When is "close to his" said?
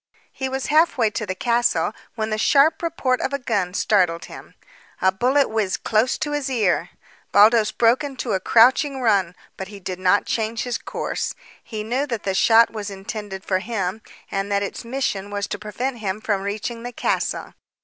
5.83-6.49